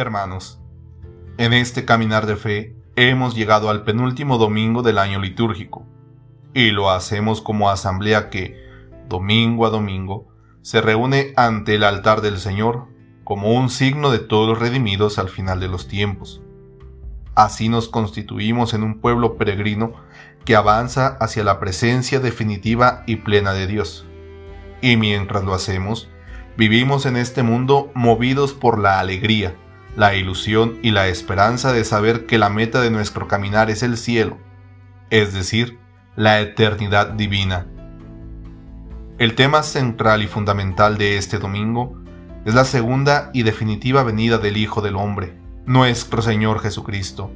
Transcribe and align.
Hermanos, 0.00 0.58
en 1.36 1.52
este 1.52 1.84
caminar 1.84 2.24
de 2.24 2.36
fe 2.36 2.74
hemos 2.96 3.34
llegado 3.34 3.68
al 3.68 3.84
penúltimo 3.84 4.38
domingo 4.38 4.82
del 4.82 4.96
año 4.96 5.20
litúrgico, 5.20 5.86
y 6.54 6.70
lo 6.70 6.90
hacemos 6.90 7.42
como 7.42 7.68
asamblea 7.68 8.30
que, 8.30 8.56
domingo 9.08 9.66
a 9.66 9.70
domingo, 9.70 10.28
se 10.62 10.80
reúne 10.80 11.34
ante 11.36 11.74
el 11.74 11.84
altar 11.84 12.22
del 12.22 12.38
Señor 12.38 12.88
como 13.24 13.52
un 13.52 13.68
signo 13.68 14.10
de 14.10 14.20
todos 14.20 14.48
los 14.48 14.58
redimidos 14.58 15.18
al 15.18 15.28
final 15.28 15.60
de 15.60 15.68
los 15.68 15.86
tiempos. 15.86 16.40
Así 17.34 17.68
nos 17.68 17.88
constituimos 17.88 18.72
en 18.72 18.82
un 18.82 19.00
pueblo 19.00 19.36
peregrino 19.36 19.92
que 20.46 20.56
avanza 20.56 21.18
hacia 21.20 21.44
la 21.44 21.60
presencia 21.60 22.20
definitiva 22.20 23.04
y 23.06 23.16
plena 23.16 23.52
de 23.52 23.66
Dios. 23.66 24.06
Y 24.80 24.96
mientras 24.96 25.44
lo 25.44 25.52
hacemos, 25.52 26.08
vivimos 26.56 27.04
en 27.04 27.16
este 27.16 27.42
mundo 27.42 27.90
movidos 27.94 28.54
por 28.54 28.78
la 28.78 28.98
alegría, 28.98 29.54
la 29.96 30.14
ilusión 30.14 30.78
y 30.82 30.90
la 30.90 31.08
esperanza 31.08 31.72
de 31.72 31.84
saber 31.84 32.26
que 32.26 32.38
la 32.38 32.48
meta 32.48 32.80
de 32.80 32.90
nuestro 32.90 33.28
caminar 33.28 33.70
es 33.70 33.82
el 33.82 33.96
cielo, 33.96 34.38
es 35.10 35.34
decir, 35.34 35.78
la 36.16 36.40
eternidad 36.40 37.10
divina. 37.10 37.66
El 39.18 39.34
tema 39.34 39.62
central 39.62 40.22
y 40.22 40.26
fundamental 40.26 40.96
de 40.96 41.18
este 41.18 41.38
domingo 41.38 42.00
es 42.44 42.54
la 42.54 42.64
segunda 42.64 43.30
y 43.34 43.42
definitiva 43.42 44.02
venida 44.02 44.38
del 44.38 44.56
Hijo 44.56 44.80
del 44.80 44.96
Hombre, 44.96 45.36
nuestro 45.66 46.22
Señor 46.22 46.60
Jesucristo. 46.60 47.30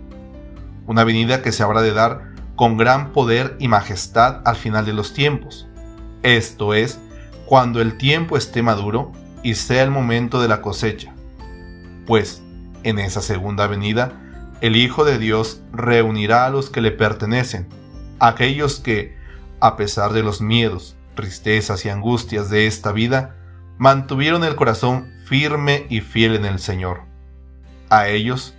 Una 0.86 1.04
venida 1.04 1.42
que 1.42 1.52
se 1.52 1.62
habrá 1.62 1.82
de 1.82 1.92
dar 1.92 2.34
con 2.56 2.76
gran 2.76 3.12
poder 3.12 3.56
y 3.58 3.68
majestad 3.68 4.40
al 4.44 4.56
final 4.56 4.86
de 4.86 4.92
los 4.92 5.12
tiempos. 5.12 5.66
Esto 6.22 6.72
es, 6.72 7.00
cuando 7.46 7.80
el 7.80 7.98
tiempo 7.98 8.36
esté 8.36 8.62
maduro 8.62 9.12
y 9.42 9.54
sea 9.54 9.82
el 9.82 9.90
momento 9.90 10.40
de 10.40 10.48
la 10.48 10.62
cosecha. 10.62 11.14
Pues 12.06 12.43
en 12.84 12.98
esa 12.98 13.20
segunda 13.20 13.66
venida, 13.66 14.12
el 14.60 14.76
Hijo 14.76 15.04
de 15.04 15.18
Dios 15.18 15.60
reunirá 15.72 16.46
a 16.46 16.50
los 16.50 16.70
que 16.70 16.80
le 16.80 16.90
pertenecen, 16.90 17.68
aquellos 18.20 18.80
que, 18.80 19.16
a 19.60 19.76
pesar 19.76 20.12
de 20.12 20.22
los 20.22 20.40
miedos, 20.40 20.96
tristezas 21.14 21.84
y 21.84 21.88
angustias 21.88 22.50
de 22.50 22.66
esta 22.66 22.92
vida, 22.92 23.36
mantuvieron 23.78 24.44
el 24.44 24.54
corazón 24.54 25.12
firme 25.26 25.86
y 25.88 26.00
fiel 26.00 26.34
en 26.36 26.44
el 26.44 26.58
Señor. 26.58 27.02
A 27.90 28.08
ellos, 28.08 28.54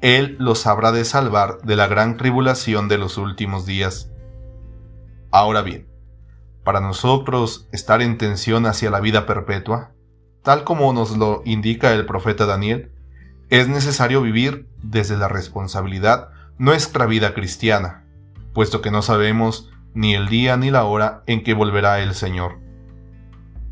Él 0.00 0.36
los 0.38 0.66
habrá 0.66 0.92
de 0.92 1.04
salvar 1.04 1.58
de 1.62 1.76
la 1.76 1.86
gran 1.86 2.16
tribulación 2.16 2.88
de 2.88 2.98
los 2.98 3.18
últimos 3.18 3.66
días. 3.66 4.10
Ahora 5.30 5.62
bien, 5.62 5.88
para 6.64 6.80
nosotros 6.80 7.68
estar 7.72 8.02
en 8.02 8.18
tensión 8.18 8.66
hacia 8.66 8.90
la 8.90 9.00
vida 9.00 9.26
perpetua, 9.26 9.92
tal 10.42 10.64
como 10.64 10.92
nos 10.92 11.16
lo 11.16 11.42
indica 11.44 11.92
el 11.92 12.06
profeta 12.06 12.46
Daniel, 12.46 12.92
es 13.52 13.68
necesario 13.68 14.22
vivir 14.22 14.66
desde 14.82 15.18
la 15.18 15.28
responsabilidad 15.28 16.30
nuestra 16.56 17.04
vida 17.04 17.34
cristiana, 17.34 18.06
puesto 18.54 18.80
que 18.80 18.90
no 18.90 19.02
sabemos 19.02 19.70
ni 19.92 20.14
el 20.14 20.30
día 20.30 20.56
ni 20.56 20.70
la 20.70 20.84
hora 20.84 21.22
en 21.26 21.44
que 21.44 21.52
volverá 21.52 22.00
el 22.00 22.14
Señor. 22.14 22.60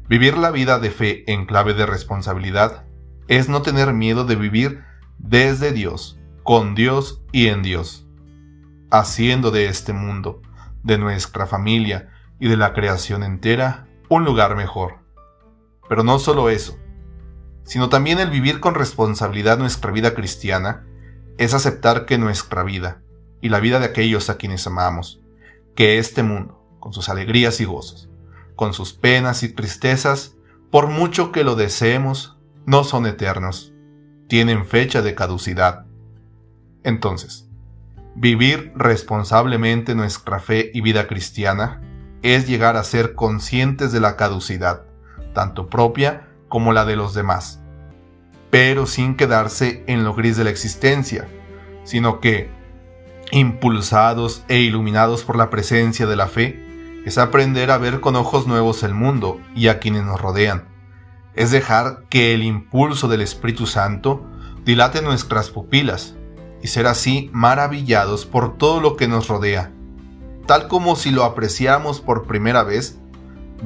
Vivir 0.06 0.36
la 0.36 0.50
vida 0.50 0.78
de 0.80 0.90
fe 0.90 1.24
en 1.32 1.46
clave 1.46 1.72
de 1.72 1.86
responsabilidad 1.86 2.84
es 3.26 3.48
no 3.48 3.62
tener 3.62 3.94
miedo 3.94 4.26
de 4.26 4.36
vivir 4.36 4.84
desde 5.16 5.72
Dios, 5.72 6.20
con 6.42 6.74
Dios 6.74 7.22
y 7.32 7.46
en 7.46 7.62
Dios, 7.62 8.06
haciendo 8.90 9.50
de 9.50 9.68
este 9.68 9.94
mundo, 9.94 10.42
de 10.82 10.98
nuestra 10.98 11.46
familia 11.46 12.10
y 12.38 12.48
de 12.48 12.58
la 12.58 12.74
creación 12.74 13.22
entera 13.22 13.86
un 14.10 14.26
lugar 14.26 14.56
mejor. 14.56 14.98
Pero 15.88 16.04
no 16.04 16.18
solo 16.18 16.50
eso, 16.50 16.76
sino 17.64 17.88
también 17.88 18.18
el 18.18 18.30
vivir 18.30 18.60
con 18.60 18.74
responsabilidad 18.74 19.58
nuestra 19.58 19.90
vida 19.90 20.14
cristiana, 20.14 20.86
es 21.38 21.54
aceptar 21.54 22.06
que 22.06 22.18
nuestra 22.18 22.62
vida, 22.62 23.02
y 23.40 23.48
la 23.48 23.60
vida 23.60 23.78
de 23.78 23.86
aquellos 23.86 24.28
a 24.28 24.36
quienes 24.36 24.66
amamos, 24.66 25.20
que 25.74 25.98
este 25.98 26.22
mundo, 26.22 26.62
con 26.78 26.92
sus 26.92 27.08
alegrías 27.08 27.60
y 27.60 27.64
gozos, 27.64 28.10
con 28.56 28.74
sus 28.74 28.92
penas 28.92 29.42
y 29.42 29.48
tristezas, 29.48 30.36
por 30.70 30.88
mucho 30.88 31.32
que 31.32 31.44
lo 31.44 31.54
deseemos, 31.54 32.38
no 32.66 32.84
son 32.84 33.06
eternos, 33.06 33.72
tienen 34.28 34.66
fecha 34.66 35.02
de 35.02 35.14
caducidad. 35.14 35.86
Entonces, 36.84 37.48
vivir 38.14 38.72
responsablemente 38.76 39.94
nuestra 39.94 40.38
fe 40.40 40.70
y 40.74 40.80
vida 40.80 41.06
cristiana 41.06 41.82
es 42.22 42.46
llegar 42.46 42.76
a 42.76 42.84
ser 42.84 43.14
conscientes 43.14 43.92
de 43.92 44.00
la 44.00 44.16
caducidad, 44.16 44.84
tanto 45.34 45.68
propia 45.68 46.28
como 46.50 46.74
la 46.74 46.84
de 46.84 46.96
los 46.96 47.14
demás, 47.14 47.60
pero 48.50 48.84
sin 48.84 49.14
quedarse 49.14 49.84
en 49.86 50.04
lo 50.04 50.12
gris 50.12 50.36
de 50.36 50.44
la 50.44 50.50
existencia, 50.50 51.28
sino 51.84 52.20
que, 52.20 52.50
impulsados 53.30 54.42
e 54.48 54.58
iluminados 54.58 55.24
por 55.24 55.36
la 55.36 55.48
presencia 55.48 56.06
de 56.06 56.16
la 56.16 56.26
fe, 56.26 56.66
es 57.06 57.16
aprender 57.16 57.70
a 57.70 57.78
ver 57.78 58.00
con 58.00 58.16
ojos 58.16 58.46
nuevos 58.46 58.82
el 58.82 58.92
mundo 58.92 59.40
y 59.54 59.68
a 59.68 59.78
quienes 59.78 60.04
nos 60.04 60.20
rodean. 60.20 60.68
Es 61.34 61.52
dejar 61.52 62.04
que 62.10 62.34
el 62.34 62.42
impulso 62.42 63.08
del 63.08 63.22
Espíritu 63.22 63.66
Santo 63.66 64.26
dilate 64.64 65.00
nuestras 65.00 65.50
pupilas 65.50 66.16
y 66.62 66.66
ser 66.66 66.86
así 66.86 67.30
maravillados 67.32 68.26
por 68.26 68.58
todo 68.58 68.80
lo 68.80 68.96
que 68.96 69.08
nos 69.08 69.28
rodea, 69.28 69.72
tal 70.46 70.66
como 70.66 70.96
si 70.96 71.12
lo 71.12 71.24
apreciáramos 71.24 72.00
por 72.00 72.26
primera 72.26 72.64
vez, 72.64 72.98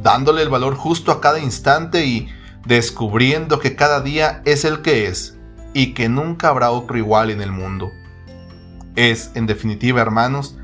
dándole 0.02 0.42
el 0.42 0.50
valor 0.50 0.76
justo 0.76 1.10
a 1.10 1.20
cada 1.22 1.38
instante 1.38 2.04
y 2.04 2.28
descubriendo 2.64 3.58
que 3.58 3.76
cada 3.76 4.00
día 4.00 4.42
es 4.44 4.64
el 4.64 4.82
que 4.82 5.06
es 5.06 5.36
y 5.72 5.92
que 5.92 6.08
nunca 6.08 6.48
habrá 6.48 6.70
otro 6.70 6.96
igual 6.96 7.30
en 7.30 7.42
el 7.42 7.52
mundo. 7.52 7.90
Es, 8.96 9.32
en 9.34 9.46
definitiva, 9.46 10.00
hermanos, 10.00 10.56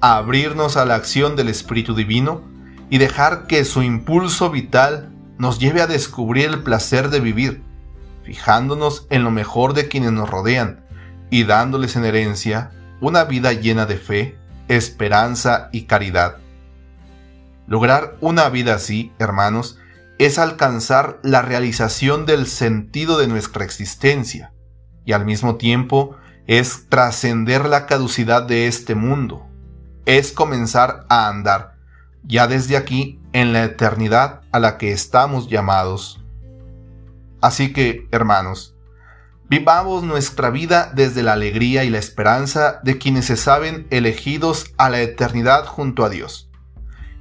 abrirnos 0.00 0.76
a 0.76 0.84
la 0.84 0.94
acción 0.94 1.36
del 1.36 1.48
Espíritu 1.48 1.94
Divino 1.94 2.42
y 2.90 2.98
dejar 2.98 3.46
que 3.46 3.64
su 3.64 3.82
impulso 3.82 4.50
vital 4.50 5.10
nos 5.38 5.58
lleve 5.58 5.80
a 5.80 5.86
descubrir 5.86 6.46
el 6.46 6.62
placer 6.62 7.08
de 7.08 7.20
vivir, 7.20 7.62
fijándonos 8.24 9.06
en 9.10 9.24
lo 9.24 9.30
mejor 9.30 9.72
de 9.74 9.88
quienes 9.88 10.12
nos 10.12 10.28
rodean 10.28 10.84
y 11.30 11.44
dándoles 11.44 11.96
en 11.96 12.04
herencia 12.04 12.72
una 13.00 13.24
vida 13.24 13.52
llena 13.54 13.86
de 13.86 13.96
fe, 13.96 14.36
esperanza 14.68 15.70
y 15.72 15.82
caridad. 15.82 16.36
Lograr 17.66 18.16
una 18.20 18.48
vida 18.50 18.74
así, 18.74 19.12
hermanos, 19.18 19.79
es 20.20 20.38
alcanzar 20.38 21.18
la 21.22 21.40
realización 21.40 22.26
del 22.26 22.46
sentido 22.46 23.16
de 23.16 23.26
nuestra 23.26 23.64
existencia 23.64 24.52
y 25.06 25.12
al 25.12 25.24
mismo 25.24 25.56
tiempo 25.56 26.14
es 26.46 26.90
trascender 26.90 27.64
la 27.64 27.86
caducidad 27.86 28.42
de 28.42 28.66
este 28.66 28.94
mundo, 28.94 29.48
es 30.04 30.32
comenzar 30.32 31.06
a 31.08 31.28
andar 31.28 31.76
ya 32.22 32.46
desde 32.46 32.76
aquí 32.76 33.18
en 33.32 33.54
la 33.54 33.64
eternidad 33.64 34.42
a 34.52 34.58
la 34.58 34.76
que 34.76 34.92
estamos 34.92 35.48
llamados. 35.48 36.22
Así 37.40 37.72
que, 37.72 38.06
hermanos, 38.10 38.76
vivamos 39.48 40.02
nuestra 40.02 40.50
vida 40.50 40.92
desde 40.94 41.22
la 41.22 41.32
alegría 41.32 41.84
y 41.84 41.88
la 41.88 41.98
esperanza 41.98 42.80
de 42.84 42.98
quienes 42.98 43.24
se 43.24 43.38
saben 43.38 43.86
elegidos 43.88 44.66
a 44.76 44.90
la 44.90 45.00
eternidad 45.00 45.64
junto 45.64 46.04
a 46.04 46.10
Dios. 46.10 46.50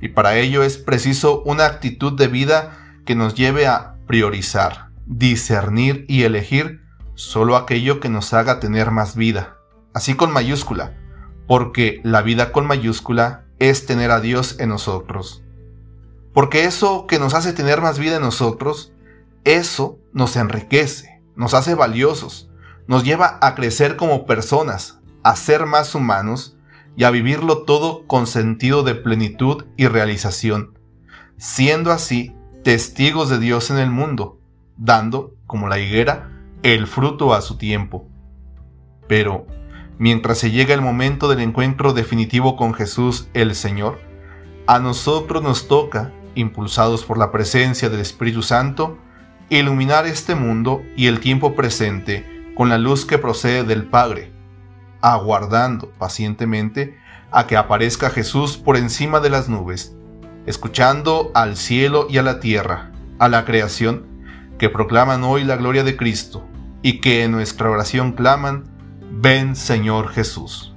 Y 0.02 0.10
para 0.10 0.36
ello 0.36 0.64
es 0.64 0.78
preciso 0.78 1.42
una 1.44 1.66
actitud 1.66 2.12
de 2.18 2.28
vida 2.28 2.79
que 3.10 3.16
nos 3.16 3.34
lleve 3.34 3.66
a 3.66 3.96
priorizar, 4.06 4.92
discernir 5.08 6.06
y 6.08 6.26
elegir 6.26 6.84
solo 7.16 7.56
aquello 7.56 8.00
que 8.00 8.08
nos 8.08 8.36
haga 8.36 8.60
tener 8.60 8.92
más 8.92 9.16
vida, 9.16 9.58
así 9.96 10.14
con 10.14 10.32
mayúscula, 10.32 10.96
porque 11.48 12.02
la 12.04 12.22
vida 12.22 12.52
con 12.52 12.68
mayúscula 12.68 13.46
es 13.58 13.88
tener 13.88 14.12
a 14.12 14.20
Dios 14.20 14.58
en 14.60 14.70
nosotros. 14.70 15.44
Porque 16.36 16.66
eso 16.66 17.08
que 17.08 17.18
nos 17.18 17.34
hace 17.34 17.52
tener 17.52 17.82
más 17.82 17.98
vida 17.98 18.18
en 18.18 18.22
nosotros, 18.22 18.94
eso 19.44 19.98
nos 20.14 20.36
enriquece, 20.36 21.24
nos 21.36 21.56
hace 21.56 21.74
valiosos, 21.74 22.52
nos 22.86 23.04
lleva 23.04 23.40
a 23.42 23.56
crecer 23.56 23.96
como 23.96 24.28
personas, 24.28 25.00
a 25.24 25.36
ser 25.36 25.66
más 25.66 25.96
humanos 25.96 26.58
y 26.96 27.06
a 27.06 27.10
vivirlo 27.10 27.64
todo 27.64 28.06
con 28.06 28.28
sentido 28.28 28.84
de 28.84 28.94
plenitud 28.94 29.66
y 29.78 29.88
realización, 29.88 30.78
siendo 31.38 31.92
así 31.92 32.36
testigos 32.64 33.30
de 33.30 33.40
Dios 33.40 33.72
en 33.72 33.78
el 33.78 33.90
mundo, 33.90 34.40
dando, 34.78 35.36
como 35.48 35.68
la 35.70 35.80
higuera, 35.80 36.30
el 36.62 36.88
fruto 36.88 37.34
a 37.34 37.42
su 37.42 37.58
tiempo. 37.58 38.08
Pero, 39.08 39.48
mientras 39.98 40.40
se 40.40 40.52
llega 40.52 40.74
el 40.74 40.82
momento 40.82 41.30
del 41.30 41.40
encuentro 41.40 41.94
definitivo 41.94 42.58
con 42.58 42.74
Jesús 42.74 43.30
el 43.34 43.56
Señor, 43.56 44.00
a 44.68 44.80
nosotros 44.80 45.42
nos 45.42 45.68
toca, 45.68 46.12
impulsados 46.36 47.06
por 47.06 47.18
la 47.18 47.32
presencia 47.32 47.90
del 47.90 48.02
Espíritu 48.02 48.44
Santo, 48.44 48.98
iluminar 49.50 50.06
este 50.06 50.36
mundo 50.36 50.82
y 50.96 51.08
el 51.08 51.20
tiempo 51.22 51.56
presente 51.56 52.54
con 52.56 52.70
la 52.70 52.78
luz 52.78 53.06
que 53.06 53.18
procede 53.18 53.64
del 53.64 53.86
Padre, 53.86 54.32
aguardando 55.02 55.92
pacientemente 55.98 56.98
a 57.32 57.48
que 57.48 57.58
aparezca 57.58 58.10
Jesús 58.10 58.58
por 58.58 58.76
encima 58.76 59.22
de 59.22 59.30
las 59.30 59.50
nubes 59.50 59.96
escuchando 60.50 61.30
al 61.36 61.58
cielo 61.58 62.08
y 62.10 62.18
a 62.18 62.24
la 62.24 62.40
tierra, 62.40 62.90
a 63.20 63.30
la 63.30 63.46
creación, 63.46 64.08
que 64.58 64.68
proclaman 64.68 65.24
hoy 65.24 65.44
la 65.44 65.58
gloria 65.58 65.84
de 65.84 65.96
Cristo, 65.96 66.44
y 66.82 67.02
que 67.02 67.24
en 67.24 67.32
nuestra 67.32 67.70
oración 67.70 68.14
claman, 68.14 68.64
ven 69.12 69.56
Señor 69.56 70.10
Jesús. 70.10 70.74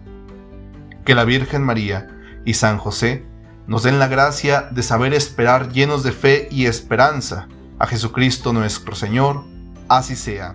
Que 1.06 1.14
la 1.14 1.24
Virgen 1.24 1.62
María 1.62 2.08
y 2.44 2.52
San 2.52 2.76
José 2.76 3.24
nos 3.66 3.84
den 3.84 3.98
la 3.98 4.08
gracia 4.08 4.68
de 4.70 4.82
saber 4.82 5.14
esperar 5.14 5.72
llenos 5.72 6.02
de 6.02 6.12
fe 6.12 6.48
y 6.50 6.66
esperanza 6.66 7.48
a 7.78 7.86
Jesucristo 7.86 8.52
nuestro 8.52 8.94
Señor, 8.94 9.42
así 9.88 10.16
sea. 10.16 10.54